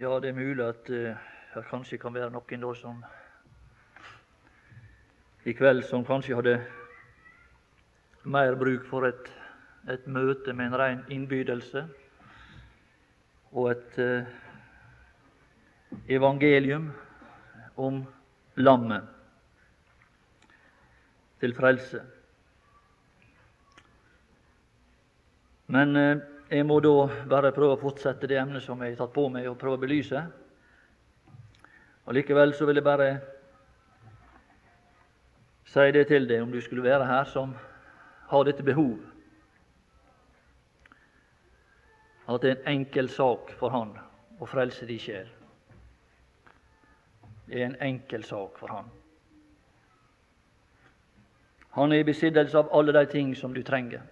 [0.00, 3.02] Ja, det er mulig at det kanskje kan være noen da som
[5.44, 6.54] i kveld som kanskje hadde
[8.24, 9.28] mer bruk for et,
[9.92, 11.84] et møte med en ren innbydelse
[13.52, 14.32] og et uh,
[16.08, 16.88] evangelium
[17.76, 18.00] om
[18.56, 19.04] lammet
[21.44, 22.00] til frelse.
[25.68, 26.92] Men uh, jeg må da
[27.30, 29.82] bare prøve å fortsette det emnet som jeg har tatt på meg, og prøve å
[29.84, 30.22] belyse.
[32.06, 33.10] Og Likevel så vil jeg bare
[35.70, 37.54] si det til deg, om du skulle være her, som
[38.32, 38.98] har dette behov.
[42.26, 43.94] At det er en enkel sak for Han
[44.40, 45.30] å frelse din sjel.
[47.46, 48.90] Det er en enkel sak for Han.
[51.78, 54.02] Han er i besittelse av alle de ting som du trenger.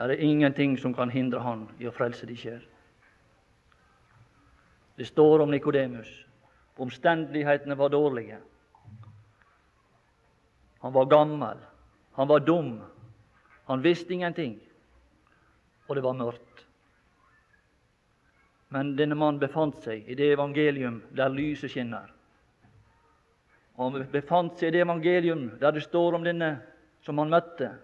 [0.00, 2.62] Det er ingenting som kan hindre han i å frelse de sjel.
[4.96, 6.08] Det står om Nikodemus.
[6.80, 8.38] Omstendighetene var dårlige.
[10.80, 11.58] Han var gammel,
[12.16, 12.78] han var dum,
[13.68, 14.54] han visste ingenting,
[15.86, 16.64] og det var mørkt.
[18.72, 22.08] Men denne mannen befant seg i det evangelium der lyset skinner.
[23.76, 26.54] Og han befant seg i det evangelium der det står om denne
[27.04, 27.74] som han møtte.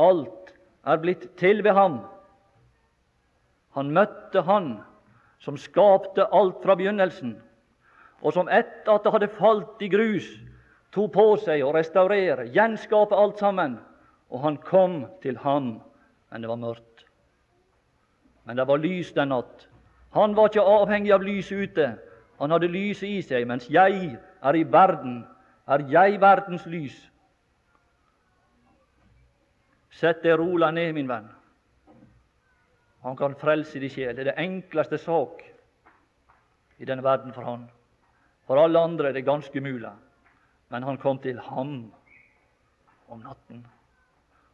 [0.00, 0.54] Alt
[0.86, 2.00] er blitt til ved ham.
[3.74, 4.80] Han møtte Han
[5.42, 7.34] som skapte alt fra begynnelsen,
[8.22, 10.28] og som etter at det hadde falt i grus,
[10.94, 13.78] tok på seg å restaurere, gjenskape alt sammen.
[14.30, 15.80] Og han kom til ham,
[16.30, 17.04] men det var mørkt.
[18.44, 19.66] Men det var lys den natt.
[20.14, 21.88] Han var ikke avhengig av lyset ute.
[22.38, 25.24] Han hadde lyset i seg, mens jeg er i verden.
[25.66, 26.96] Er jeg verdens lys?
[29.92, 31.28] Sett deg rola ned, min venn.
[33.02, 34.14] Han kan frelse din sjel.
[34.16, 35.42] Det er det enkleste sak
[36.78, 37.66] i denne verden for han.
[38.46, 39.90] For alle andre er det ganske umulig.
[40.70, 41.92] Men han kom til ham
[43.08, 43.66] om natten.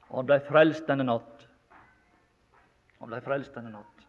[0.09, 1.47] Og han blei frelst denne natt.
[2.99, 4.07] Han blei frelst denne natt.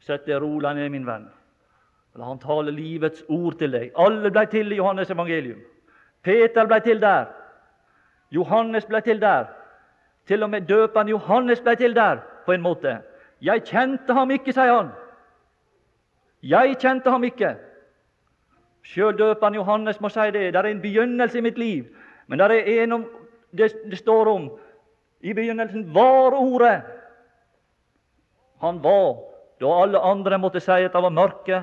[0.00, 1.28] Sett deg rola ned, min venn.
[2.16, 3.92] La han tale livets ord til deg.
[3.98, 5.60] Alle blei til i Johannes evangelium.
[6.22, 7.28] Peter blei til der.
[8.30, 9.50] Johannes blei til der.
[10.26, 13.00] Til og med døperen Johannes ble til der, på en måte.
[13.42, 14.92] Jeg kjente ham ikke, sier han.
[16.42, 17.54] Jeg kjente ham ikke.
[18.82, 20.52] Sjøl døperen Johannes må si det.
[20.52, 21.84] Det er en begynnelse i mitt liv.
[22.26, 23.04] Men det er en om,
[23.52, 24.50] det, det står om
[25.20, 26.82] i begynnelsen var Ordet.
[28.60, 29.18] Han var
[29.60, 31.62] da alle andre måtte si at det var mørke.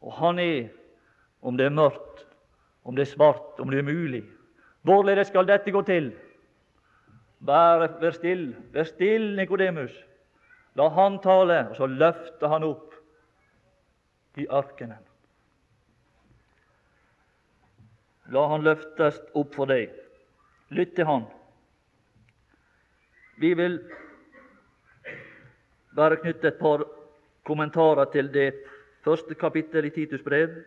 [0.00, 0.68] Og han er,
[1.42, 2.26] om det er mørkt,
[2.84, 4.24] om det er svart, om det er mulig,
[4.82, 6.12] Hvorledes skal dette gå til?
[7.46, 9.92] Bare vær still, vær still, Nikodemus.
[10.76, 12.94] La han tale, og så løfter han opp
[14.40, 15.00] i ørkenen.
[18.30, 19.90] La han løftes opp for deg.
[20.70, 21.24] Lytt til han.
[23.40, 23.80] Vi vil
[25.96, 26.84] bare knytte et par
[27.48, 28.52] kommentarer til det
[29.04, 30.60] første kapittel i Titus brev.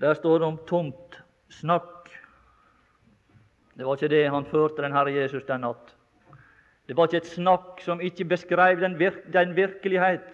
[0.00, 1.21] Der står det om tomt
[1.52, 2.10] snakk.
[3.76, 5.94] Det var ikke det han førte den Herre Jesus den natt.
[6.88, 10.26] Det var ikke et snakk som ikke beskrev den, virk den virkelighet.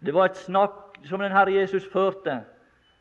[0.00, 2.40] Det var et snakk som den Herre Jesus førte,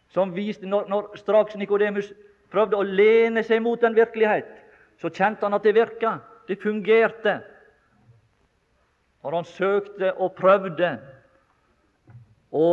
[0.10, 2.12] som viste når, når straks Nikodemus
[2.52, 4.50] prøvde å lene seg mot den virkelighet,
[5.00, 6.18] så kjente han at det virka.
[6.50, 7.40] Det fungerte.
[9.24, 10.96] Når han søkte og prøvde
[12.52, 12.66] å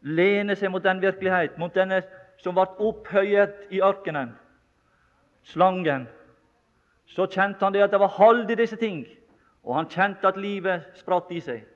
[0.00, 2.02] lene seg mot den virkelighet, mot denne
[2.40, 4.32] som ble opphøyet i ørkenen,
[5.44, 6.06] slangen,
[7.10, 9.02] så kjente han det at det var hold i disse ting,
[9.62, 11.66] og han kjente at livet spratt i seg.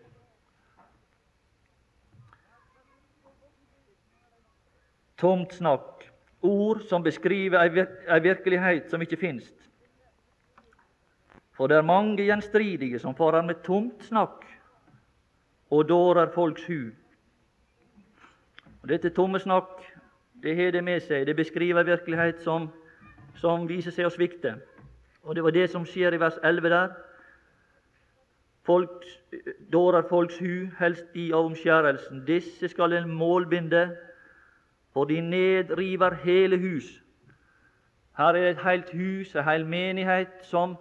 [5.20, 6.06] Tomt snakk,
[6.44, 9.54] ord som beskriver ei virkelighet som ikke finst.
[11.54, 14.42] For det er mange gjenstridige som farer med tomt snakk
[15.70, 16.90] og dårer folks hu.
[18.84, 19.80] Og Dette tomme snakk
[20.42, 21.22] det har det med seg.
[21.26, 22.66] Det beskriver virkelighet som,
[23.40, 24.58] som viser seg å svikte.
[25.24, 26.90] Og Det var det som skjer i vers 11 der.
[28.68, 29.06] Folk,
[29.72, 32.26] dårer folks hu, helst i av omskjærelsen.
[32.28, 33.86] Disse skal en målbinde,
[34.92, 36.92] for de nedriver hele hus.
[38.20, 40.76] Her er et helt hus, en hel menighet, som,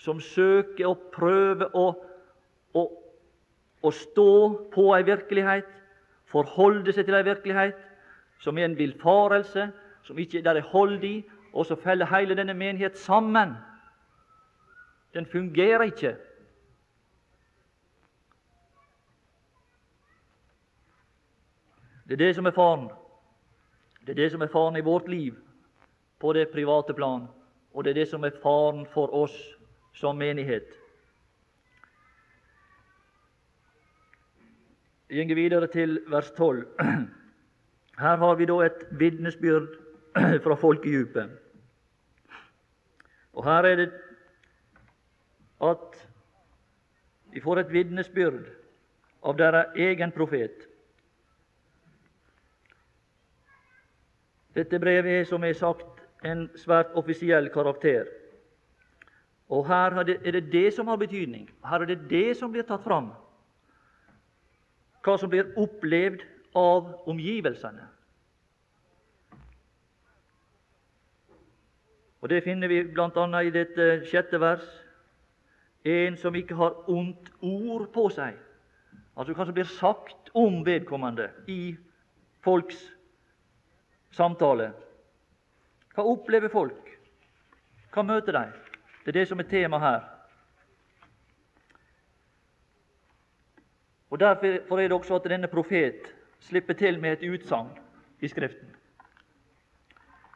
[0.00, 1.86] som søker og prøver å,
[2.74, 2.88] å,
[3.82, 4.32] å stå
[4.72, 5.81] på ei virkelighet
[6.32, 7.78] forholde seg til ei virkelighet
[8.42, 9.68] som er en villfarelse,
[10.02, 13.54] som ikke der er hold i, og så faller hele denne menighet sammen.
[15.14, 16.16] Den fungerer ikke.
[22.08, 22.90] Det er det som er faren.
[24.00, 25.36] Det er det som er faren i vårt liv
[26.20, 27.26] på det private plan,
[27.74, 29.36] og det er det som er faren for oss
[29.94, 30.66] som menighet.
[30.66, 30.80] Jeg
[35.12, 36.66] går videre til vers 12.
[38.02, 39.68] Her har vi da et vitnesbyrd
[40.44, 41.30] fra folkedypet.
[43.32, 43.92] Og her er det
[45.62, 46.08] at
[47.32, 48.48] vi får et vitnesbyrd
[49.24, 50.66] av deres egen profet.
[54.54, 58.04] Dette brevet er, som har sagt, en svært offisiell karakter.
[59.48, 61.48] Og her er det det som har betydning.
[61.64, 63.12] Her er det det som blir tatt fram.
[65.02, 66.22] Hva som blir opplevd
[66.54, 67.88] av omgivelsene.
[72.22, 73.42] Og Det finner vi bl.a.
[73.42, 74.62] i dette sjette vers.
[75.84, 78.36] En som ikke har ondt ord på seg.
[79.18, 81.74] Altså hva som blir sagt om vedkommende i
[82.44, 82.78] folks
[84.14, 84.70] samtale.
[85.96, 86.94] Hva opplever folk?
[87.92, 88.44] Hva møter de?
[89.02, 90.11] Det er det som er tema her.
[94.12, 96.10] Og Derfor er det også at denne profet
[96.40, 97.70] slipper til med et utsagn
[98.20, 98.68] i Skriften.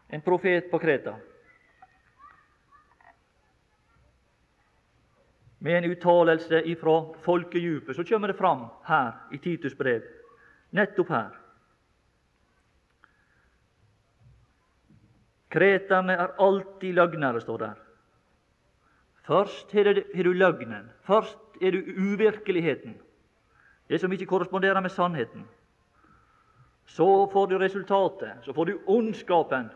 [0.09, 1.13] En profet på Kreta.
[5.59, 10.03] Med en uttalelse ifra folkedjupet, så kommer det fram her i Titus brev.
[10.71, 11.31] Nettopp her.
[15.51, 17.75] Kreterne er alltid løgnere, står der.
[19.27, 20.91] Først har du løgnen.
[21.03, 23.03] Først er du uvirkeligheten.
[23.87, 25.45] Det som ikke korresponderer med sannheten.
[26.87, 28.45] Så får du resultatet.
[28.45, 29.71] Så får du ondskapen.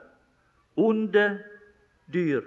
[0.74, 1.42] Onde
[2.06, 2.42] dyr.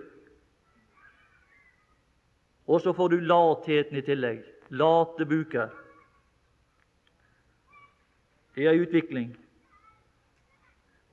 [2.66, 4.44] Og så får du latheten i tillegg.
[4.70, 5.70] Late buker.
[8.56, 9.34] Det er ei utvikling.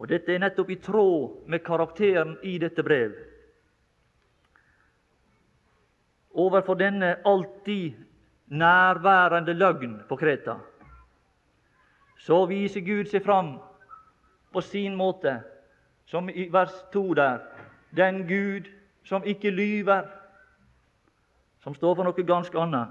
[0.01, 3.13] Og Dette er nettopp i tråd med karakteren i dette brev.
[6.31, 7.99] Overfor denne alltid
[8.51, 10.55] nærværende løgn på Kreta,
[12.19, 13.55] så viser Gud seg fram
[14.53, 15.39] på sin måte,
[16.07, 17.39] som i vers 2 der,
[17.97, 18.67] den Gud
[19.05, 20.03] som ikke lyver,
[21.61, 22.91] som står for noe ganske annet.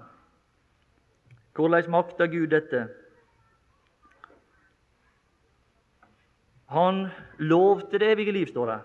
[1.55, 2.87] Hvordan makter Gud dette?
[6.69, 7.07] Han
[7.37, 8.79] lovte det evige liv, står det.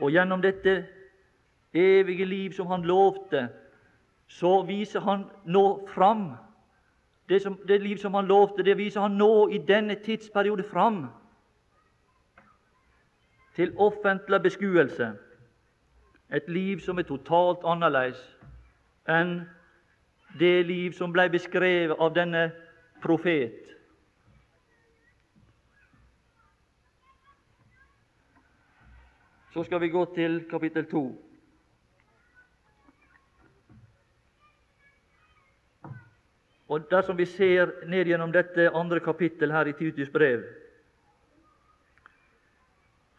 [0.00, 0.86] Og gjennom dette
[1.74, 3.48] evige liv som han lovte,
[4.32, 6.32] så viser han nå fram
[7.28, 11.06] det, som, det liv som han lovte, det viser han nå i denne tidsperiode fram
[13.56, 15.12] til offentlig beskuelse.
[16.32, 18.20] Et liv som er totalt annerledes
[19.08, 19.42] enn
[20.40, 22.46] det liv som ble beskrevet av denne
[23.02, 23.72] profet
[29.52, 31.31] Så skal vi gå til kapittel 2.
[36.82, 40.42] Og Dersom vi ser ned gjennom dette andre kapittel her i Titus brev,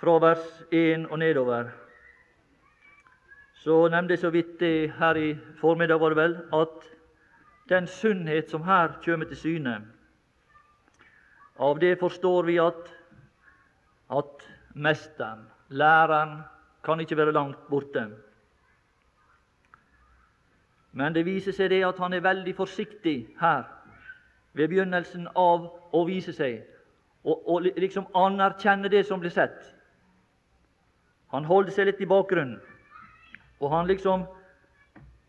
[0.01, 1.69] fra vers 1 og nedover,
[3.63, 5.29] så nevnte jeg så vidt det her i
[5.61, 6.89] formiddag, var det vel, at
[7.71, 9.77] den sunnhet som her kommer til syne,
[11.55, 12.91] av det forstår vi at,
[14.11, 16.41] at mesteren, Læreren
[16.83, 18.09] kan ikke være langt borte.
[20.93, 23.63] Men det viser seg det at han er veldig forsiktig her
[24.53, 26.61] ved begynnelsen av å vise seg
[27.23, 29.57] og, og liksom anerkjenne det som blir sett.
[31.33, 32.59] Han holder seg litt i bakgrunnen,
[33.59, 34.27] og han liksom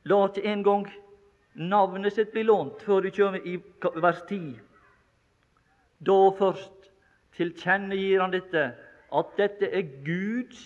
[0.04, 0.84] lar ikke engang
[1.54, 3.56] navnet sitt bli lånt før du kommer i
[4.02, 4.58] vers 10.
[6.04, 6.90] Da først
[7.38, 8.66] tilkjennegir han dette
[9.14, 10.60] at dette er Guds,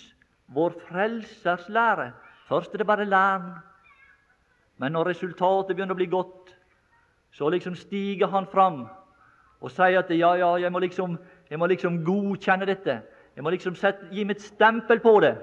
[0.48, 2.10] vår Frelsers lære.
[2.48, 3.52] Først er det bare læren.
[4.78, 6.54] Men når resultatet begynner å bli godt,
[7.34, 8.84] så liksom stiger han fram
[9.58, 11.16] og sier at ja, ja, jeg må liksom,
[11.50, 13.00] jeg må liksom godkjenne dette.
[13.34, 15.34] Jeg må liksom sette, gi mitt stempel på det.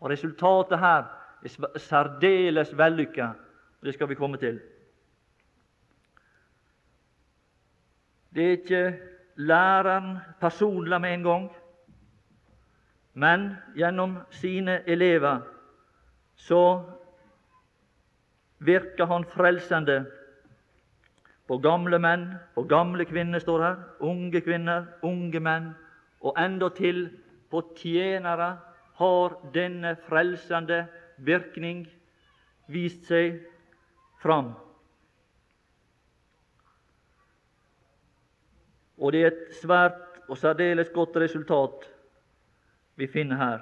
[0.00, 1.06] Og resultatet her
[1.42, 3.30] er særdeles vellykka.
[3.84, 4.60] Det skal vi komme til.
[8.34, 8.82] Det er ikke
[9.40, 11.48] læreren personlig med en gang
[13.18, 15.40] men gjennom sine elever
[16.36, 16.84] så
[18.58, 20.02] virker han frelsende
[21.48, 25.70] på gamle menn, på gamle kvinner, står her, unge kvinner, unge menn,
[26.20, 27.06] og endatil
[27.50, 28.56] på tjenere
[28.98, 30.82] har denne frelsende
[31.24, 31.86] virkning
[32.68, 33.38] vist seg
[34.20, 34.52] fram.
[38.98, 41.86] Og det er et svært og særdeles godt resultat
[42.98, 43.58] vi finner her.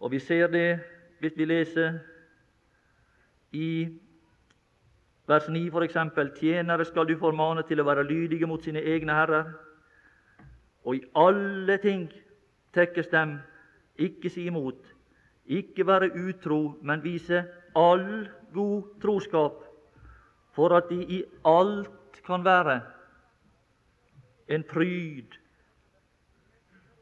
[0.00, 0.80] Og vi ser det
[1.20, 2.00] hvis vi leser
[3.56, 3.68] i
[5.28, 5.96] vers 9 f.eks.:
[6.38, 9.52] Tjenere skal du formane til å være lydige mot sine egne herrer,
[10.84, 12.06] og i alle ting
[12.76, 13.38] tekkes dem,
[13.98, 14.82] ikke si imot,
[15.46, 17.44] ikke være utro, men vise
[17.76, 19.64] all god troskap,
[20.54, 22.80] for at de i alt kan være
[24.48, 25.36] en pryd.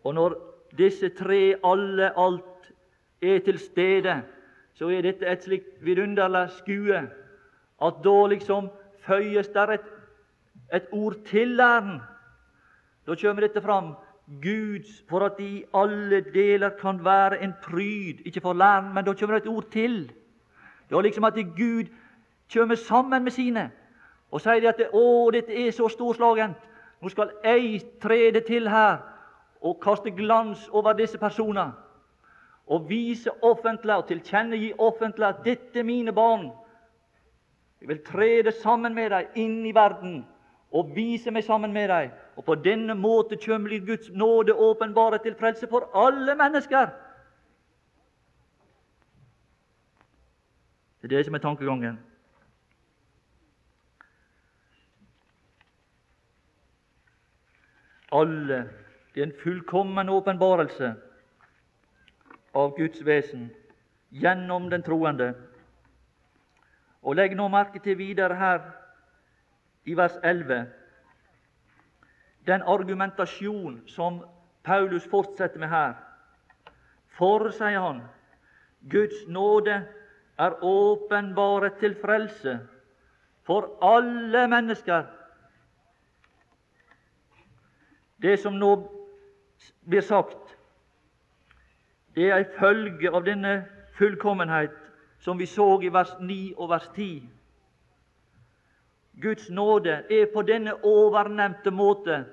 [0.05, 0.37] Og når
[0.79, 2.73] disse tre, alle, alt,
[3.23, 4.23] er til stede,
[4.75, 7.03] så er dette et slikt vidunderlig skue
[7.83, 8.71] at da liksom
[9.07, 9.87] føyes der et,
[10.75, 12.01] et ord til læren.
[13.07, 13.95] Da kommer dette fram.
[14.43, 18.25] Guds, for at de i alle deler kan være en pryd.
[18.25, 20.13] Ikke for læren, men da kommer det et ord til.
[20.89, 21.85] Det er liksom at Gud
[22.55, 23.71] kommer sammen med sine
[24.31, 26.67] og sier at 'Å, dette er så storslagent'.
[27.03, 28.99] Nå skal jeg trede til her
[29.61, 31.71] og kaste glans over disse personer
[32.67, 36.51] og vise offentlig og tilkjennegi offentlig at dette er mine barn.
[37.81, 40.23] Jeg vil trede sammen med dem inn i verden
[40.73, 42.15] og vise meg sammen med dem.
[42.37, 46.89] Og på denne måte kommer Guds nåde åpenbare til frelse for alle mennesker.
[51.03, 51.99] Det er det som er tankegangen.
[58.13, 58.71] Alle.
[59.15, 60.95] Det er en fullkommen åpenbarelse
[62.55, 63.51] av Guds vesen
[64.11, 65.35] gjennom den troende.
[67.03, 68.65] Og Legg nå merke til videre her
[69.85, 70.65] i vers 11
[72.47, 74.25] den argumentasjon som
[74.65, 75.95] Paulus fortsetter med her.
[77.17, 78.03] For, sier han,
[78.91, 79.85] Guds nåde
[80.39, 82.59] er åpenbare til frelse
[83.47, 85.07] for alle mennesker.
[88.23, 88.75] Det som nå
[89.89, 90.44] blir sagt,
[92.15, 93.65] det er ei følge av denne
[93.99, 94.75] fullkommenhet
[95.21, 97.23] som vi så i vers 9 og vers 10.
[99.23, 102.25] Guds nåde er på denne overnevnte måte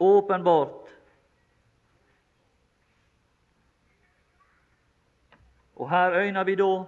[0.00, 0.80] åpenbart
[5.80, 6.84] Og her øyner vi da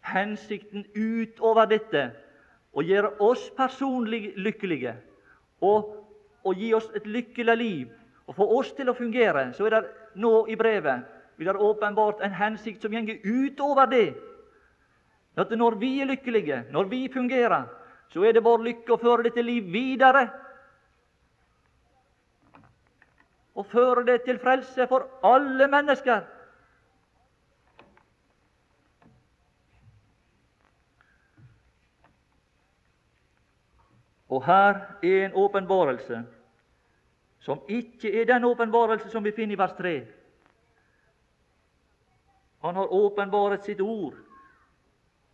[0.00, 2.06] hensikten utover dette
[2.72, 4.94] å gjøre oss personlig lykkelige
[5.60, 5.90] og,
[6.44, 7.90] og gi oss et lykkelig liv
[8.26, 9.50] og få oss til å fungere.
[9.52, 9.82] Så er det
[10.16, 11.04] nå i brevet
[11.36, 14.14] vil det åpenbart en hensikt som går utover det.
[15.36, 17.64] At når vi er lykkelige, når vi fungerer,
[18.08, 20.28] så er det vår lykke å føre dette liv videre.
[23.56, 26.24] Og føre det til frelse for alle mennesker.
[34.28, 36.24] Og her er en åpenbarelse
[37.46, 39.94] som ikke er den åpenbarelse som vi finner i vers 3.
[42.66, 44.16] Han har åpenbaret sitt ord.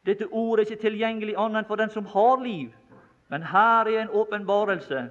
[0.04, 2.68] Dette ordet er ikke tilgjengelig annet for den som har liv.
[3.32, 5.06] Men her er en åpenbarelse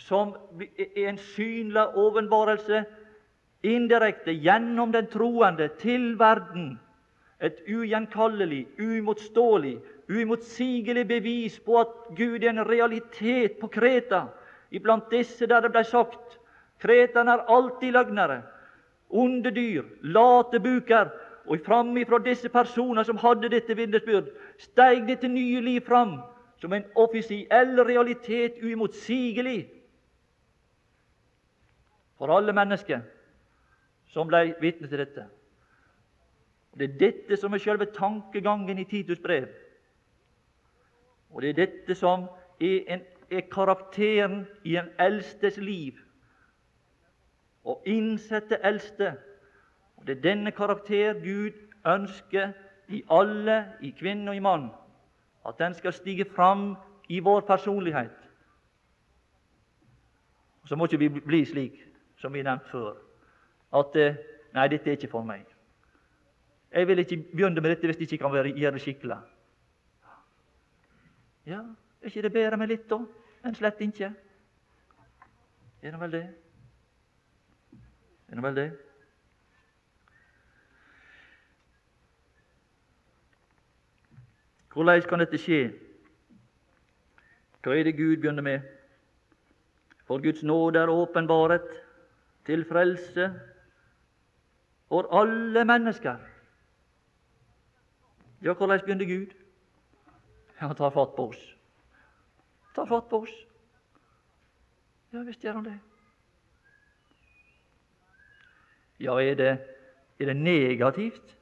[0.00, 0.32] som
[0.78, 2.84] er en synlig åpenbarelse
[3.66, 6.78] indirekte gjennom den troende til verden.
[7.44, 9.76] Et ugjenkallelig, umotståelig,
[10.08, 14.24] uimotsigelig bevis på at Gud er en realitet på Kreta.
[14.70, 16.37] Iblant disse der det ble sagt
[16.78, 18.42] Kreterne er alltid løgnere,
[19.10, 21.10] onde dyr, late buker.
[21.48, 24.26] Og framifra disse personer som hadde dette vitnesbyrd,
[24.60, 26.18] steig dette nye liv fram
[26.60, 29.62] som en offisiell realitet, uimotsigelig
[32.18, 33.00] for alle mennesker
[34.12, 35.24] som ble vitne til dette.
[36.78, 39.48] Det er dette som er selve tankegangen i Titus brev.
[41.30, 42.26] Og det er dette som
[42.60, 45.96] er, en, er karakteren i en eldstes liv.
[47.68, 49.12] Å innsette eldste.
[49.96, 51.56] Og Det er denne karakter Gud
[51.86, 52.52] ønsker
[52.88, 54.70] i alle, i kvinne og i mann.
[55.46, 56.76] At den skal stige fram
[57.08, 58.16] i vår personlighet.
[60.64, 61.78] Så må ikke vi bli slik
[62.20, 62.96] som vi nevnte før,
[63.72, 64.16] at eh,
[64.52, 65.44] Nei, dette er ikke for meg.
[66.72, 69.18] Jeg vil ikke begynne med dette hvis det ikke kan gjøre det skikkelig.
[71.46, 71.60] Ja,
[72.02, 72.98] er ikke det bedre med litt, da,
[73.44, 74.08] enn slett ikke?
[75.82, 76.24] Er det vel det?
[78.28, 78.68] Er det vel det?
[84.72, 85.62] Hvordan kan dette skje?
[87.64, 88.60] Hva er det Gud begynner med?
[90.06, 91.66] For Guds nåde er åpenbaret
[92.46, 93.32] til frelse
[94.88, 96.16] for alle mennesker.
[98.42, 99.34] Ja, hvordan begynte Gud?
[100.60, 101.42] Ja, Han tar fatt på oss.
[102.74, 103.34] Tar fatt på oss.
[105.12, 105.78] Ja visst gjør han det.
[109.00, 109.58] Ja, er det,
[110.20, 111.36] er det negativt?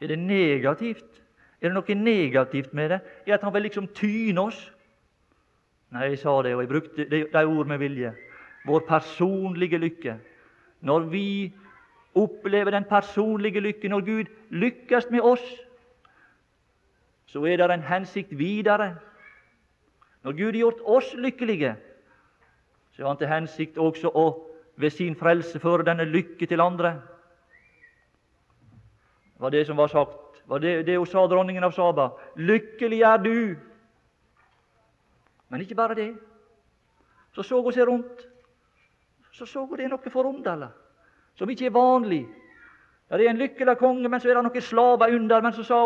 [0.00, 1.22] Er det negativt?
[1.62, 3.00] Er det noe negativt med det?
[3.26, 4.58] Er at han vil liksom tyne oss?
[5.92, 8.14] Nei, jeg sa det, og jeg brukte de, de ord med vilje.
[8.66, 10.16] Vår personlige lykke.
[10.80, 11.52] Når vi
[12.14, 15.44] opplever den personlige lykke, når Gud lykkes med oss,
[17.26, 18.96] så er det en hensikt videre.
[20.22, 21.76] Når Gud har gjort oss lykkelige,
[22.92, 26.92] så har Han til hensikt også å ved sin frelse føre denne lykke til andre.
[29.34, 30.42] Det var det som var sagt.
[30.46, 32.08] Var det, det hun sa, dronningen av Saba.
[32.36, 33.56] Lykkelig er du!
[35.48, 36.12] Men ikke bare det.
[37.34, 38.28] Så så hun seg rundt.
[39.32, 40.68] Så så hun det er noe forunderlig,
[41.34, 42.22] som ikke er vanlig.
[43.10, 45.40] Ja, det er en lykkelig konge, men så er det noen slaver under.
[45.40, 45.80] Men så sa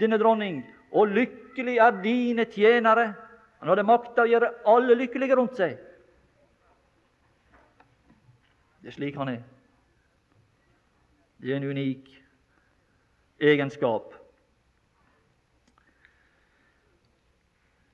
[0.00, 3.12] denne dronning og lykkelig er dine tjenere.
[3.60, 5.78] Han hadde makta å gjøre alle lykkelige rundt seg.
[8.82, 9.42] Det er slik han er.
[11.40, 12.08] Det er en unik
[13.40, 14.14] egenskap.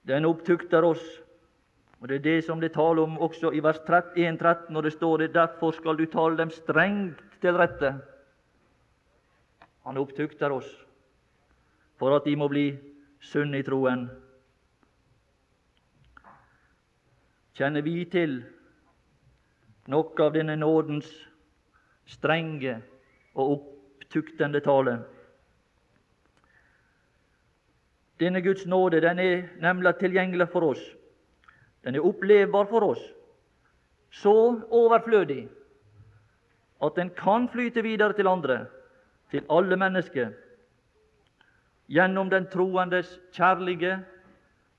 [0.06, 1.02] Den opptukter oss,
[2.00, 5.16] og det er det som det taler om også i vers 1.13, når det står
[5.16, 7.98] det 'derfor skal du tale dem strengt til rette'.
[9.84, 10.86] Han opptukter oss
[11.98, 12.78] for at de må bli
[13.20, 14.10] sunne i troen.
[17.54, 18.44] Kjenner vi til
[19.90, 21.08] noe av denne nådens
[22.06, 22.76] strenge
[23.34, 24.98] og opptuktende tale.
[28.20, 30.82] Denne Guds nåde den er nemlig tilgjengelig for oss.
[31.82, 33.02] Den er opplevbar for oss,
[34.10, 34.34] så
[34.70, 35.48] overflødig
[36.82, 38.66] at den kan flyte videre til andre,
[39.30, 40.30] til alle mennesker,
[41.88, 43.98] gjennom den troendes kjærlige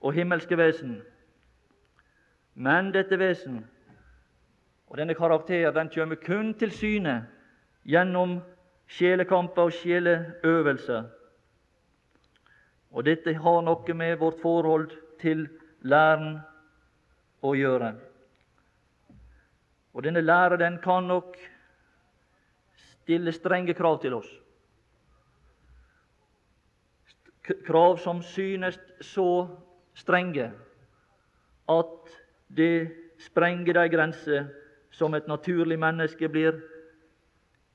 [0.02, 1.02] og himmelske vesen.
[2.56, 3.64] Men dette vesen
[4.94, 7.16] og Denne karakteren den kommer kun til syne
[7.84, 8.36] gjennom
[8.86, 11.08] sjelekamper og sjeleøvelser.
[12.94, 15.48] Og dette har noe med vårt forhold til
[15.82, 16.38] læren
[17.42, 17.96] å gjøre.
[19.98, 21.42] Og denne læren den kan nok
[22.78, 24.30] stille strenge krav til oss.
[27.66, 29.48] Krav som synes så
[29.98, 30.52] strenge
[31.66, 32.76] at det
[33.18, 34.54] sprenger de grenser
[34.94, 36.62] som et naturlig menneske blir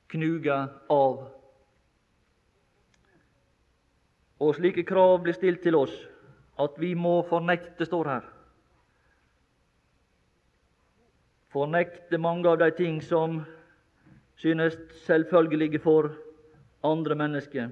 [0.09, 1.26] knuga av.
[4.38, 5.94] Og slike krav blir stilt til oss
[6.59, 8.24] at vi må fornekte, står her.
[11.54, 13.40] Fornekte mange av de ting som
[14.38, 14.76] synes
[15.07, 16.12] selvfølgelige for
[16.87, 17.70] andre mennesker.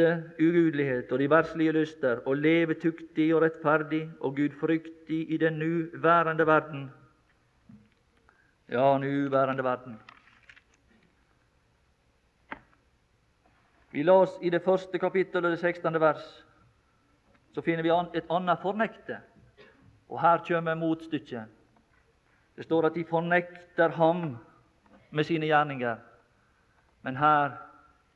[0.00, 5.52] Fornekte ugudelighet og de verslige lyster, og leve tuktig og rettferdig og gudfryktig i den
[5.52, 6.90] nuværende verden.
[8.68, 10.00] Ja, nuværende verden.
[13.92, 16.00] Vi las i det første kapittelet, det 16.
[16.00, 16.46] vers,
[17.52, 19.18] så finner vi et annet fornekte.
[20.08, 21.44] Og her kommer motstykket.
[22.56, 24.36] Det står at de fornekter ham
[25.10, 25.96] med sine gjerninger.
[27.02, 27.50] Men her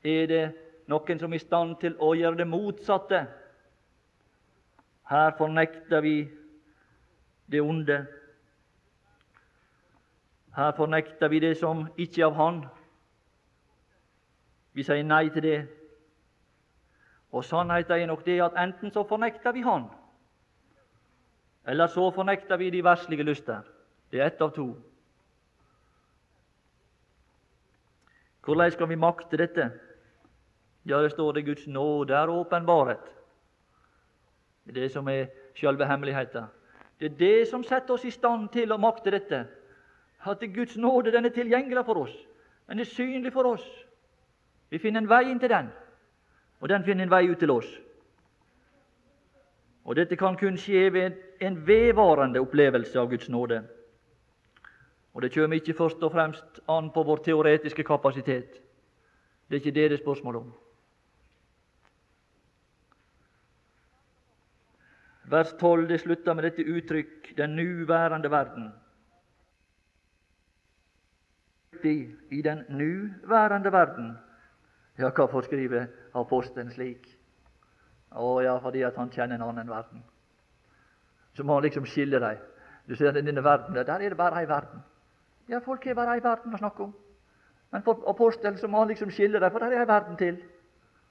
[0.05, 3.25] er det noen som er i stand til å gjøre det motsatte.
[5.09, 6.17] Her fornekter vi
[7.53, 7.99] det onde.
[10.57, 12.63] Her fornekter vi det som ikke er av Han.
[14.75, 15.59] Vi sier nei til det.
[17.35, 19.89] Og sannheten er nok det at enten så fornekter vi Han,
[21.67, 23.63] eller så fornekter vi de verslige lyster.
[24.11, 24.69] Det er ett av to.
[28.45, 29.71] Hvordan skal vi makte dette?
[30.87, 33.01] Ja, det står det Guds nåde er åpenbaret.
[34.65, 36.45] Det er det som er sjølve hemmeligheten.
[37.01, 39.47] Det er det som setter oss i stand til å makte dette.
[40.25, 42.15] At Guds nåde den er tilgjengelig for oss.
[42.69, 43.65] Den er synlig for oss.
[44.71, 45.69] Vi finner en vei inn til den,
[46.61, 47.69] og den finner en vei ut til oss.
[49.85, 53.63] Og Dette kan kun skje ved en vedvarende opplevelse av Guds nåde.
[55.15, 58.61] Og Det kommer ikke først og fremst an på vår teoretiske kapasitet.
[59.49, 60.53] Det er ikke det det er spørsmål om.
[65.31, 68.73] Vers 12 det slutter med dette uttrykk 'den nuværende verden'.
[72.31, 74.19] I den nuværende verden.
[74.99, 77.19] Ja, hvorfor skriver apostelen slik?
[78.13, 80.05] Å ja, fordi at han kjenner en annen verden.
[81.33, 82.37] Så må han liksom skille dem.
[82.89, 84.83] Du ser denne verden, Der er det bare ei verden.
[85.49, 86.95] Ja, folk har bare ei verden å snakke om.
[87.73, 90.43] Men for apostelen så må han liksom skille dem, for der er ei verden til.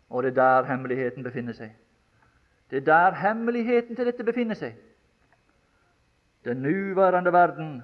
[0.09, 1.75] Og det er der hemmeligheten befinner seg.
[2.69, 4.75] Det er der hemmeligheten til dette befinner seg.
[6.45, 7.83] Den nuværende verden.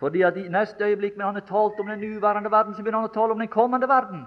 [0.00, 3.00] Fordi at i neste øyeblikk når han har talt om den nuværende verden, så begynner
[3.00, 4.24] han å tale om den kommende verden.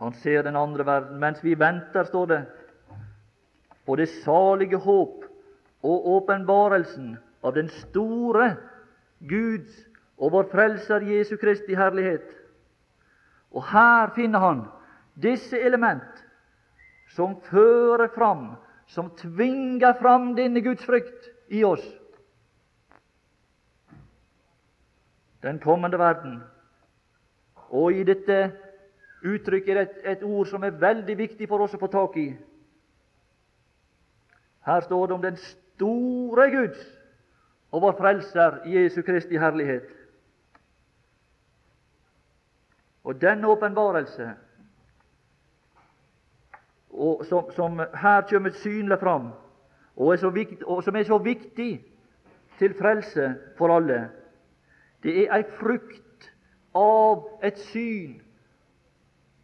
[0.00, 1.20] Han ser den andre verden.
[1.20, 2.44] Mens vi venter, står det,
[3.86, 5.24] på det salige håp
[5.82, 8.56] og åpenbarelsen av den store
[9.28, 9.86] Guds
[10.18, 12.39] og vår Frelser Jesu Kristi herlighet.
[13.50, 14.64] Og her finner han
[15.22, 16.24] disse element
[17.14, 18.52] som fører fram,
[18.86, 21.84] som tvinger fram denne Guds frykt i oss.
[25.42, 26.40] Den kommende verden.
[27.70, 28.52] Og i dette
[29.24, 32.28] uttrykket er et, et ord som er veldig viktig for oss å få tak i.
[34.66, 36.82] Her står det om den store Guds
[37.70, 39.88] og vår Frelser Jesu Kristi herlighet.
[43.04, 44.30] Og denne åpenbarelse,
[47.28, 49.30] som, som, her kommer synlig fram,
[49.96, 51.84] og, er viktig, og, som er så viktig
[52.58, 54.08] til frelse for alle,
[55.02, 56.32] det er ei frukt
[56.76, 58.18] av et syn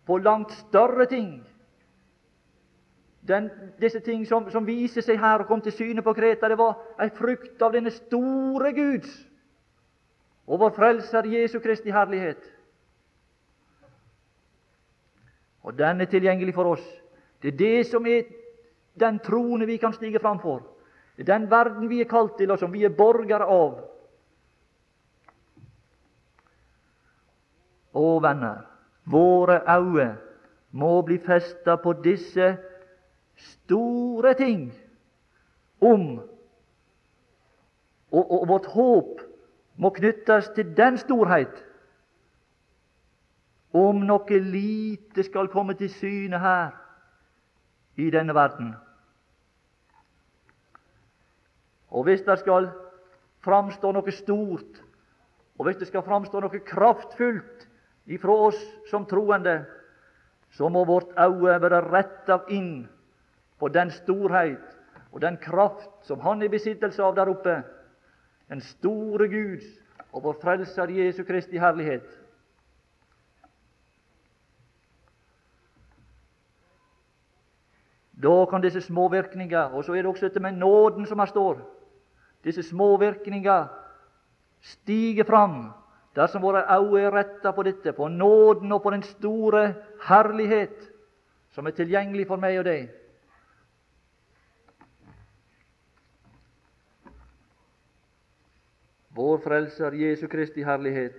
[0.06, 1.46] på langt større ting
[3.28, 6.58] den, disse ting som, som, viser seg her og kom til syne på Kreta, det
[6.58, 9.10] var ei frukt av denne store Guds
[10.46, 12.38] og vår Frelser Jesu Kristi herlighet.
[15.66, 16.84] Og den er tilgjengelig for oss.
[17.42, 18.28] Det er det som er
[19.00, 20.62] den trone vi kan stige fram for.
[21.16, 23.80] Det er den verden vi er kalt til, og som vi er borgere av.
[27.96, 28.62] Å, venner,
[29.10, 30.08] våre øyne
[30.76, 32.50] må bli festa på disse
[33.36, 34.68] store ting
[35.80, 36.06] om
[38.10, 39.22] og, og vårt håp
[39.76, 41.52] må knyttes til den storhet.
[43.72, 46.74] Om noe lite skal komme til syne her
[47.96, 48.74] i denne verden.
[51.90, 52.68] Og hvis det skal
[53.44, 54.82] framstå noe stort,
[55.58, 57.66] og hvis det skal framstå noe kraftfullt
[58.06, 58.58] ifra oss
[58.90, 59.62] som troende,
[60.50, 62.86] så må vårt øye være retta inn
[63.58, 64.76] på den storhet
[65.12, 67.56] og den kraft som han er i besittelse av der oppe.
[68.48, 69.66] Den store Guds
[70.12, 72.06] og vår Frelser Jesu Kristi herlighet.
[78.22, 81.26] Da kan disse små virkninger, og så er det også dette med nåden som her
[81.26, 81.58] står,
[82.44, 83.66] disse små virkninger
[84.60, 85.72] stige fram
[86.16, 89.74] dersom våre øyne er retta på dette, på nåden og på den store
[90.08, 90.92] herlighet
[91.50, 92.88] som er tilgjengelig for meg og deg.
[99.16, 101.16] vår Frelser Jesu Kristi herlighet.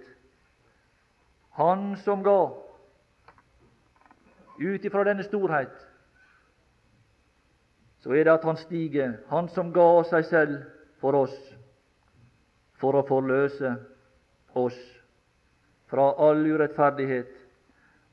[1.57, 2.51] Han som ga
[4.61, 5.73] ut ifra denne storhet,
[8.07, 10.59] så er det at han stiger, han som ga seg selv
[11.01, 11.33] for oss,
[12.79, 13.73] for å forløse
[14.55, 14.77] oss
[15.91, 17.33] fra all urettferdighet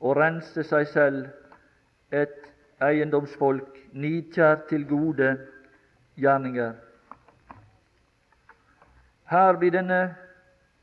[0.03, 2.35] og rense seg selv et
[2.83, 5.31] eiendomsfolk, nidkjært til gode
[6.19, 6.75] gjerninger.
[9.31, 10.03] Her blir denne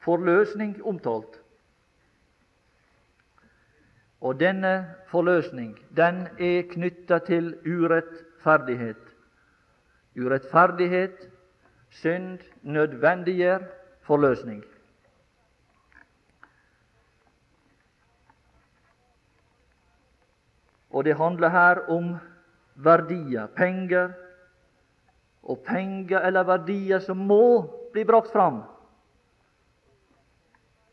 [0.09, 1.37] forløsning omtalt.
[4.25, 4.79] Og denne
[5.13, 7.59] forløsning den er knytta til
[8.43, 8.97] urettferdighet.
[10.17, 11.31] Urettferdighet,
[11.91, 13.59] synd, nødvendiggjør
[14.03, 14.65] forløsning.
[20.91, 22.17] Og det handler her om
[22.75, 24.13] verdier, penger,
[25.43, 28.63] og penger eller verdier som må bli brakt fram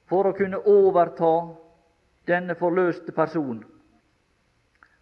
[0.10, 1.34] for å kunne overta
[2.28, 3.62] denne forløste personen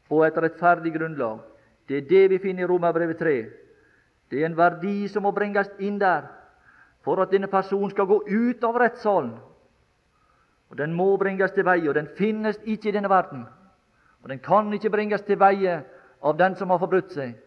[0.10, 1.40] på et rettferdig grunnlag.
[1.88, 3.36] Det er det vi finner i Romerbrevet 3.
[4.32, 6.28] Det er en verdi som må bringes inn der
[7.06, 9.38] for at denne personen skal gå ut av rettssalen.
[10.70, 13.46] Og Den må bringes til veie, og den finnes ikke i denne verden.
[14.24, 15.84] Og den kan ikke bringes til veie
[16.22, 17.38] av den som har forbrutt seg.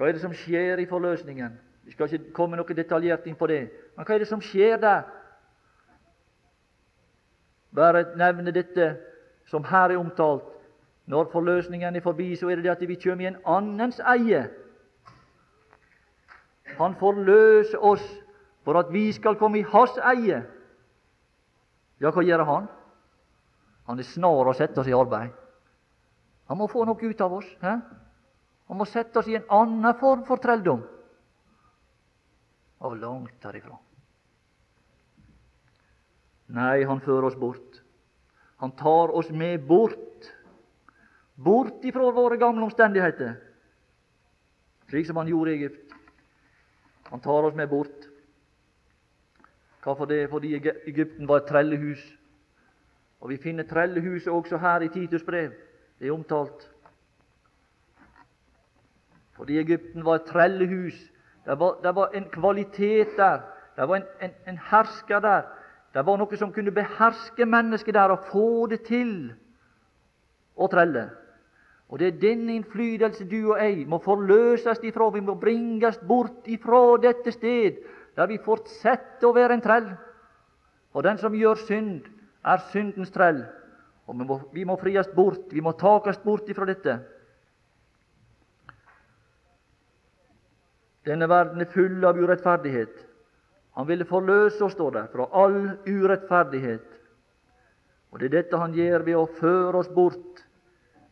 [0.00, 1.58] Hva er det som skjer i forløsningen?
[1.84, 3.66] Vi skal ikke komme noe detaljert inn på det.
[3.96, 5.02] Men hva er det som skjer der?
[7.74, 8.94] Bare nevne dette
[9.50, 10.46] som her er omtalt.
[11.10, 14.44] Når forløsningen er forbi, så er det det at vi kommer i en annens eie.
[16.78, 18.04] Han forløser oss
[18.64, 20.42] for at vi skal komme i hans eie.
[22.00, 22.68] Ja, hva gjør han?
[23.90, 25.34] Han er snar å sette oss i arbeid.
[26.50, 27.48] Han må få noe ut av oss.
[27.62, 27.74] He?
[28.70, 30.82] Han må sette oss i en annen form for trelldom.
[32.86, 33.76] Og langt derifra.
[36.50, 37.80] Nei, han fører oss bort.
[38.60, 40.28] Han tar oss med bort.
[41.40, 43.38] Bort ifra våre gamle omstendigheter,
[44.90, 45.94] slik som han gjorde i Egypt.
[47.08, 48.08] Han tar oss med bort.
[49.82, 50.28] Hvorfor det?
[50.30, 50.54] Fordi
[50.86, 52.02] Egypten var et trellehus.
[53.20, 55.50] Og Vi finner trellehuset også her i Titus brev.
[55.98, 56.70] Det er omtalt.
[59.36, 60.94] Fordi Egypten var et trellehus.
[61.46, 63.40] Det var, det var en kvalitet der.
[63.76, 65.42] Det var en, en, en, hersker der.
[65.94, 69.32] Det var noe som kunne beherske mennesket der og få det til
[70.54, 71.08] å trelle.
[71.90, 75.08] Og Det er denne innflytelse du og jeg må forløses ifra.
[75.10, 77.80] Vi må bringes bort ifra dette sted
[78.16, 79.88] der vi fortsetter å være en trell.
[80.92, 82.06] For den som gjør synd,
[82.46, 83.42] er syndens trell.
[84.06, 86.96] Og vi må, vi må fries bort, vi må takes bort ifra dette.
[91.06, 93.09] Denne verden er full av urettferdighet.
[93.78, 96.86] Han ville forløse oss, står det, fra all urettferdighet.
[98.10, 100.42] Og det er dette han gjør ved å føre oss bort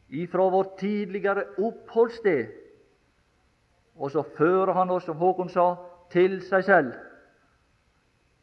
[0.09, 2.49] ifra vårt tidligere oppholdssted.
[3.99, 5.75] Og så fører han oss, som Håkon sa,
[6.11, 6.97] til seg selv.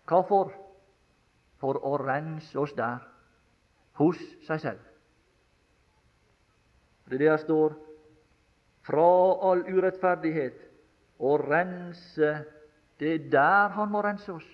[0.08, 0.54] Hvorfor?
[1.60, 3.00] For å rense oss der,
[4.00, 4.82] hos seg selv.
[7.10, 7.76] Det er her står
[8.86, 9.08] fra
[9.50, 10.62] all urettferdighet
[11.22, 12.32] å rense
[13.00, 14.52] Det er der Han må rense oss.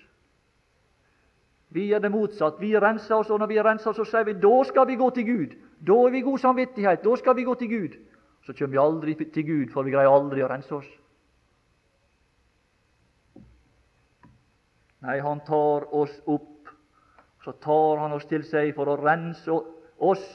[1.72, 2.60] Vi er det motsatt.
[2.60, 5.10] Vi renser oss, og når vi renser oss, så sier vi da skal vi gå
[5.10, 5.54] til Gud.
[5.80, 7.04] Da er vi god samvittighet.
[7.04, 7.94] Da skal vi gå til Gud.
[8.44, 10.90] Så kommer vi aldri til Gud, for vi greier aldri å rense oss.
[15.02, 16.68] Nei, han tar oss opp,
[17.42, 20.26] så tar han oss til seg for å rense oss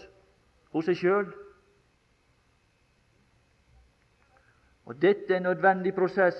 [0.73, 1.29] hos seg sjøl.
[4.87, 6.39] Og dette er en nødvendig prosess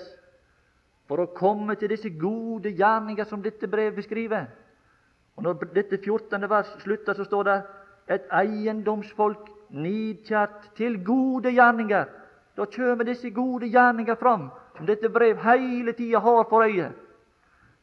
[1.08, 4.46] for å komme til disse gode gjerninger som dette brevet beskriver.
[5.36, 6.48] Og Når dette 14.
[6.50, 7.58] vers slutter, så står det
[8.08, 12.08] et eiendomsfolk nidkjært til gode gjerninger.
[12.56, 16.90] Da kommer disse gode gjerninger fram, som dette brev hele tida har for øye.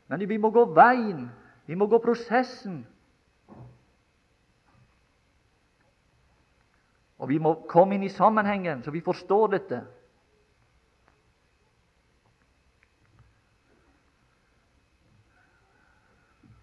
[0.07, 1.29] Men vi må gå veien,
[1.65, 2.85] vi må gå prosessen.
[7.17, 9.81] Og vi må komme inn i sammenhengen, så vi forstår dette.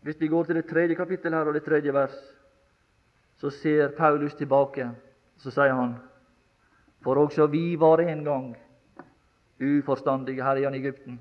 [0.02, 2.14] Hvis vi går til det tredje kapittel her og det tredje vers,
[3.38, 4.90] så ser Paulus tilbake.
[5.38, 5.96] Så sier han
[7.02, 8.56] For også vi var en gang
[9.62, 11.20] uforstandige her i Egypten.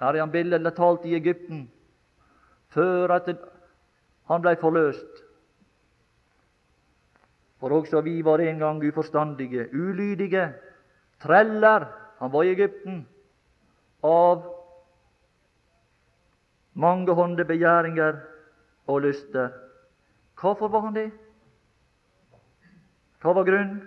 [0.00, 1.70] Her er han billedlig talt i Egypten
[2.72, 3.28] før at
[4.28, 5.22] han ble forløst.
[7.60, 10.52] For også vi var en gang uforstandige, ulydige,
[11.20, 11.86] treller.
[12.18, 13.06] Han var i Egypten
[14.02, 14.61] av
[16.82, 18.20] mangehånde begjæringer
[18.86, 19.48] og lyster.
[20.40, 21.10] Hvorfor var han det?
[23.22, 23.82] Hva var grunnen?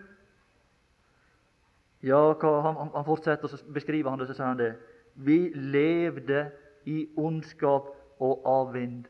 [2.05, 2.21] Ja,
[2.61, 4.75] han, han fortsetter, så beskriver han det, så sier han det.
[5.15, 6.45] Vi levde
[6.85, 9.05] i ondskap og avvind.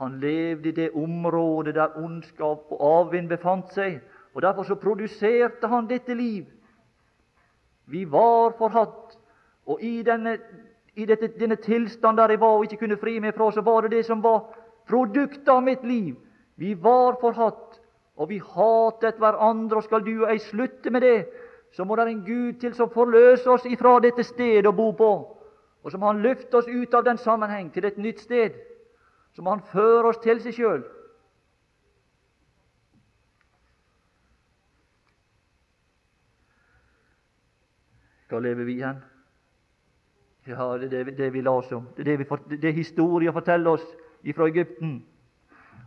[0.00, 4.00] Han levde i det området der ondskap og avvind befant seg.
[4.34, 6.44] og Derfor så produserte han dette liv.
[7.86, 9.18] Vi var forhatt,
[9.66, 10.36] og i denne,
[10.96, 13.84] i dette, denne tilstand der jeg var og ikke kunne fri meg fra, så var
[13.84, 14.46] det det som var
[14.88, 16.14] produktet av mitt liv.
[16.56, 17.80] Vi var forhatt,
[18.16, 19.76] og vi hatet hverandre.
[19.76, 21.26] og Skal du og jeg slutte med det,
[21.72, 25.10] så må det en Gud til som forløser oss ifra dette stedet å bo på.
[25.84, 28.56] Og så må Han løfte oss ut av den sammenheng til et nytt sted.
[29.34, 30.86] Så må Han føre oss til seg sjøl.
[38.26, 39.04] Hva lever vi igjen?
[40.46, 41.86] Ja, det er det, det vi leser om.
[41.96, 43.86] Det er det, vi, det historien forteller oss
[44.36, 45.06] fra Egypten.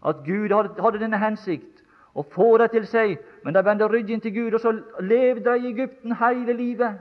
[0.06, 1.84] At Gud hadde, hadde denne hensikt
[2.16, 5.68] å få det til seg men de vendte ryggen til Gud, og så levde de
[5.68, 7.00] i Egypten hele livet.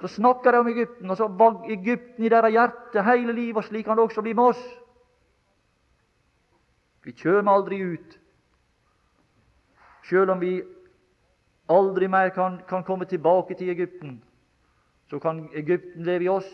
[0.00, 3.64] Så snakker de om Egypten, og så var Egypten i deres hjerte hele livet, og
[3.64, 4.62] slik kan det også bli med oss.
[7.04, 8.18] Vi kommer aldri ut,
[10.08, 10.62] selv om vi
[11.68, 14.22] aldri mer kan, kan komme tilbake til Egypten.
[15.10, 16.48] Så kan Egypten leve i oss.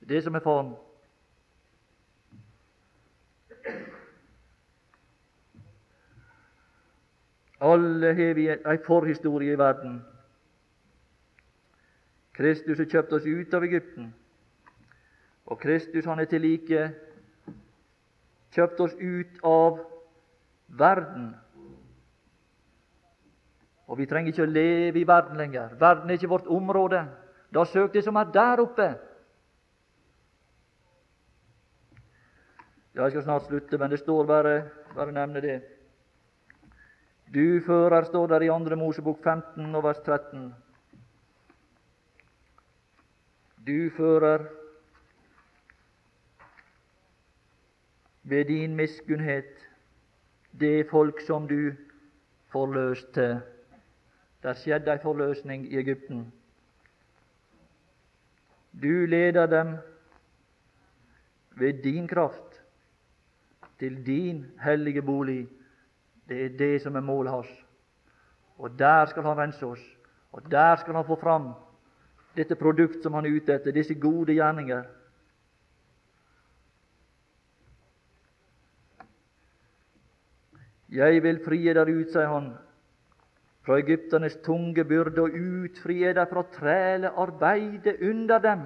[0.00, 0.74] Det er det som er faren.
[7.60, 9.98] Alle har vi ei forhistorie i verden.
[12.38, 14.12] Kristus har kjøpt oss ut av Egypten,
[15.46, 16.84] og Kristus han er til like
[18.54, 19.80] kjøpt oss ut av
[20.68, 21.32] verden.
[23.88, 25.72] Og vi trenger ikke å leve i verden lenger.
[25.80, 27.06] Verden er ikke vårt område.
[27.54, 28.88] Da søk det som er der oppe.
[32.94, 34.54] Ja, Jeg skal snart slutte, men det står bare
[34.94, 35.62] bare nevne det.
[37.34, 40.54] Du fører, står der i Andre Mosebok 15 og vers 13.
[43.66, 44.46] Du fører
[48.22, 49.68] ved din miskunnhet
[50.60, 51.72] det folk som du
[52.52, 53.42] forløste.
[54.42, 56.32] Der skjedde ei forløsning i Egypten.
[58.82, 59.76] Du leder dem
[61.58, 62.62] ved din kraft
[63.78, 65.48] til din hellige bolig.
[66.28, 67.64] Det er det som er målet hans.
[68.58, 69.82] Og der skal han rense oss,
[70.32, 71.52] og der skal han få fram
[72.36, 74.82] dette produkt som han er ute etter, disse gode gjerninger.
[80.88, 82.52] Jeg vil frie dere ut, sier han,
[83.68, 88.62] fra egypternes tunge byrde og utfrie deg fra trælearbeidet under dem.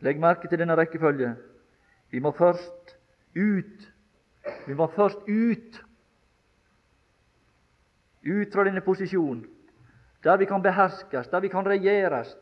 [0.00, 1.34] Legg merke til denne rekkefølge.
[2.08, 2.94] Vi må først
[3.36, 3.84] ut.
[4.64, 5.76] Vi må først ut.
[8.22, 9.44] Ut fra denne posisjonen,
[10.24, 12.32] der vi kan beherskes, der vi kan regjeres,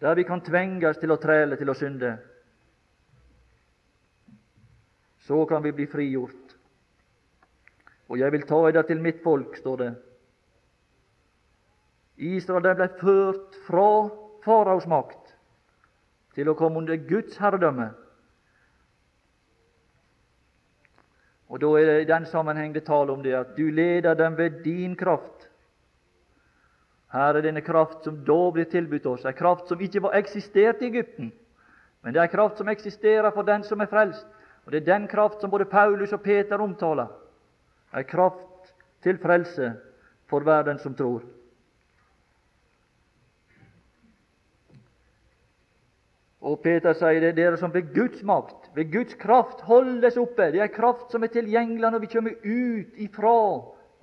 [0.00, 2.12] der vi kan tvinges til å træle, til å synde.
[5.24, 6.45] Så kan vi bli frigjort.
[8.08, 9.92] Og jeg vil ta eda til mitt folk, står det.
[12.16, 13.88] Israel ble ført fra
[14.44, 15.34] faraos makt
[16.36, 17.90] til å komme under Guds herredømme.
[21.48, 24.36] Og Da er det i den sammenheng det tale om det at du leder dem
[24.36, 25.48] ved din kraft.
[27.12, 30.82] Her er denne kraft som da blir tilbudt oss, en kraft som ikke var eksistert
[30.82, 31.30] i Egypten,
[32.02, 34.26] men det er en kraft som eksisterer for den som er frelst.
[34.66, 37.06] Og Det er den kraft som både Paulus og Peter omtaler.
[37.94, 39.72] En kraft til frelse
[40.26, 41.22] for hver den som tror.
[46.46, 50.50] Og Peter sier det, dere som ved Guds makt, ved Guds kraft, holdes oppe.
[50.54, 53.36] Det er kraft som er tilgjengelig når vi kommer ut ifra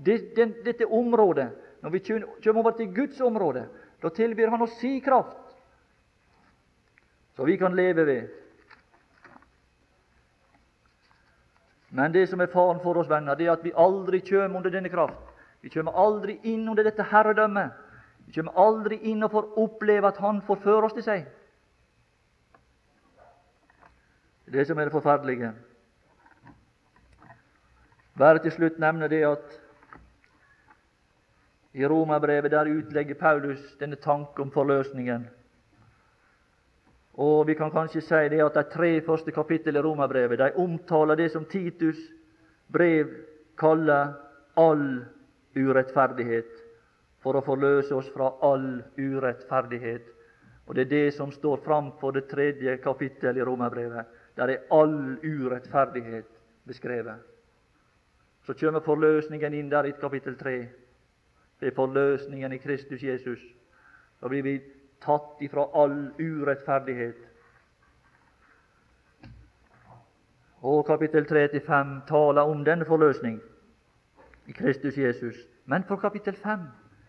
[0.03, 1.51] dette området.
[1.83, 2.01] Når vi
[2.43, 3.67] kommer over til Guds område,
[4.01, 5.39] da tilbyr Han oss si kraft,
[7.35, 8.42] så vi kan leve ved.
[11.93, 14.73] Men det som er faren for oss, venner, det er at vi aldri kommer under
[14.73, 15.19] denne kraft.
[15.61, 17.75] Vi kommer aldri inn under dette herredømmet.
[18.25, 21.27] Vi kommer aldri inn og får oppleve at Han forfører oss til seg.
[24.43, 25.53] Det er det som er det forferdelige.
[28.17, 29.59] Bare til slutt nevne det at
[31.73, 35.29] i Romerbrevet der utlegger Paulus denne tanke om forløsningen.
[37.13, 41.15] Og Vi kan kanskje si det at de tre første kapittel i Romerbrevet de omtaler
[41.15, 41.97] det som Titus
[42.73, 43.07] brev
[43.57, 44.13] kaller
[44.57, 45.05] all
[45.55, 46.49] urettferdighet,
[47.21, 50.09] for å forløse oss fra all urettferdighet.
[50.65, 54.05] Og Det er det som står framfor det tredje kapittel i Romerbrevet.
[54.35, 56.29] Der er all urettferdighet
[56.65, 57.19] beskrevet.
[58.43, 60.67] Så kommer forløsningen inn der i kapittel tre.
[61.59, 63.39] Det er forløsningen i Kristus Jesus.
[64.21, 64.61] Da blir vi
[65.03, 67.19] tatt ifra all urettferdighet.
[70.63, 73.41] Og kapittel 3-5 taler om denne forløsning
[74.47, 75.35] i Kristus Jesus.
[75.65, 76.59] Men for kapittel 5,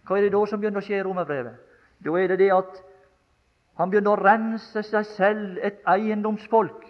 [0.07, 1.55] hva er det da som begynner å skje i Romerbrevet?
[2.05, 2.83] Da er det det at
[3.79, 6.83] han begynner å rense seg selv et eiendomsfolk.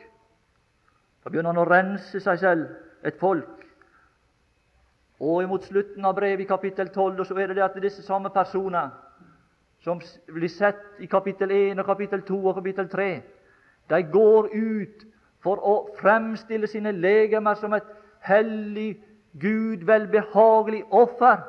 [1.25, 2.67] Da begynner han å rense seg selv
[3.05, 3.63] et folk.
[5.21, 8.33] Og imot slutten av brevet i kapittel 12 så er det det at disse samme
[8.35, 8.91] personer
[9.85, 13.09] som blir sett i kapittel 1 og kapittel 2 og kapittel 3.
[13.93, 15.03] De går ut
[15.45, 17.91] for å fremstille sine legemer som et
[18.25, 18.97] hellig,
[19.35, 21.43] Gud velbehagelig offer.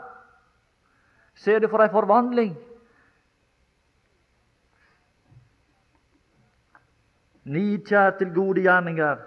[1.37, 2.55] Ser du for ei forvandling?
[7.45, 9.21] Nidkjær til gode gjerninger.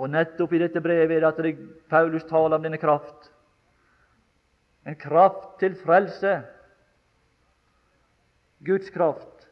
[0.00, 3.28] Og nettopp i dette brevet er det at Paulus taler om denne kraft
[4.86, 6.42] en kraft til frelse.
[8.64, 9.48] Guds kraft.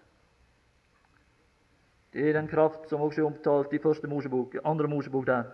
[2.13, 5.45] Det er den kraft som også er omtalt i første Mosebok, andre Mosebok der.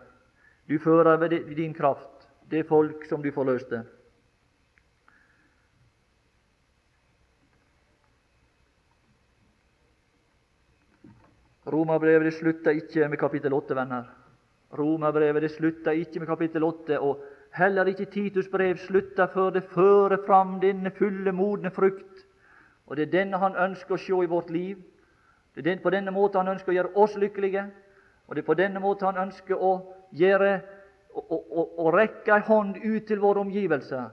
[0.69, 3.85] Du fører ved din kraft det folk som du forløste.
[11.67, 14.05] Romerbrevet slutter ikke med kapittel 8, venner.
[14.79, 17.23] Romerbrevet slutter ikke med kapittel 8 og
[17.55, 22.27] Heller ikke Titus brev slutter før det fører fram denne fulle, modne frukt.
[22.87, 24.79] Og Det er denne han ønsker å se i vårt liv.
[25.55, 27.65] Det er på denne måten han ønsker å gjøre oss lykkelige.
[28.27, 29.73] Og det er på denne måten han ønsker å
[30.13, 30.61] gjøre
[31.15, 34.09] å, rekke ei hånd ut til våre omgivelser.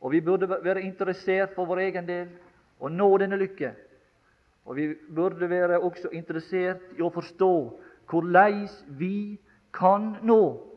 [0.00, 2.28] Og vi burde være interessert for vår egen del
[2.78, 3.72] å nå denne lykke.
[4.66, 7.54] Og vi burde være også interessert i å forstå
[8.10, 9.40] hvordan vi
[9.72, 10.71] kan nå.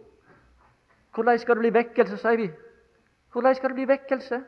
[1.15, 2.49] Hvordan skal det bli vekkelse, sier vi.
[3.31, 4.41] Hvordan skal det bli vekkelse?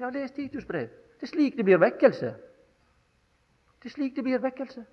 [0.00, 0.88] Ja, les Titus brev.
[1.20, 2.34] Det er slik det blir vekkelse.
[3.82, 4.84] Det er slik det blir vekkelse.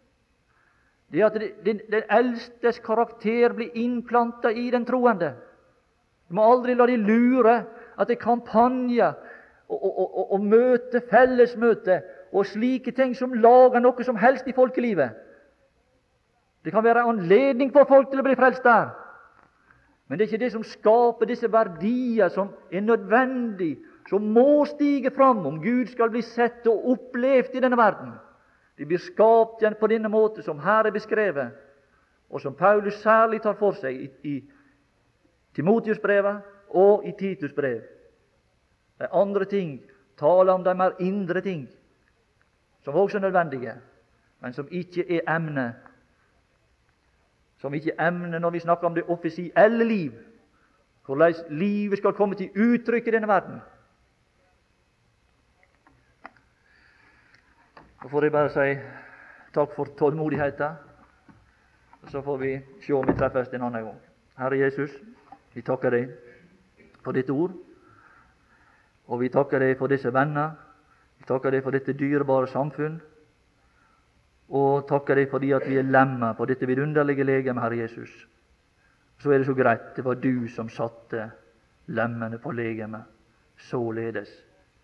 [1.11, 5.33] Det at den, den eldstes karakter blir innplanta i den troende.
[6.29, 7.57] Du må aldri la de lure
[7.97, 9.11] at det er kampanjer
[9.67, 12.01] og, og, og, og møte, fellesmøte
[12.31, 15.11] og slike ting som lager noe som helst i folkelivet.
[16.63, 18.93] Det kan være anledning for folk til å bli frelst der.
[20.11, 23.77] Men det er ikke det som skaper disse verdier som er nødvendig,
[24.09, 28.09] som må stige fram om Gud skal bli sett og opplevd i denne verden.
[28.75, 31.53] De blir skapt igjen på denne måte som her er beskrevet,
[32.27, 34.35] og som Paulus særlig tar for seg i, i
[35.55, 36.43] Timotius-brevet
[36.75, 37.79] og i Titus brev.
[38.99, 39.77] De andre ting
[40.19, 41.69] taler om de mer indre ting,
[42.83, 43.77] som også er nødvendige,
[44.43, 45.69] men som ikke er emne.
[47.61, 50.11] Som ikke emner emne når vi snakker om det offisielle liv,
[51.05, 53.59] hvordan livet skal komme til uttrykk i denne verden.
[58.01, 58.79] Så får jeg bare si
[59.53, 60.73] takk for tålmodigheten.
[62.09, 62.51] Så får vi
[62.81, 63.99] se om vi treffes en annen gang.
[64.37, 64.91] Herre Jesus,
[65.53, 66.09] vi takker deg
[67.03, 67.53] for ditt ord,
[69.05, 70.55] og vi takker deg for disse venner.
[71.19, 73.01] Vi takker deg for dette dyrebare samfunn,
[74.51, 78.11] og takker deg fordi at vi er lemmer på dette vidunderlige legemet, Herre Jesus.
[79.21, 79.93] Så er det så greit.
[79.95, 81.29] Det var du som satte
[81.87, 83.03] lemmene på legemet,
[83.57, 84.29] således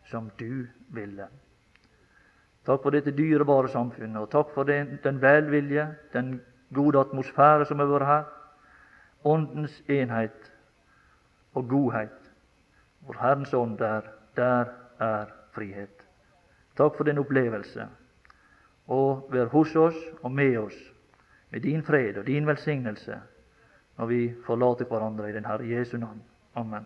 [0.08, 1.28] som du ville.
[2.68, 6.42] Takk for dette dyrebare samfunnet, og takk for den, den velvilje, den
[6.74, 8.26] gode atmosfære som har vært her.
[9.24, 10.52] Åndens enhet
[11.56, 12.18] og godhet.
[13.00, 14.02] Hvor Herrens ånd er,
[14.36, 14.66] der
[15.00, 16.04] er frihet.
[16.78, 17.88] Takk for den opplevelse.
[18.88, 20.78] Og vær hos oss og med oss
[21.52, 23.20] med din fred og din velsignelse
[23.98, 26.22] når vi forlater hverandre i den Herre Jesu navn.
[26.56, 26.86] Amen.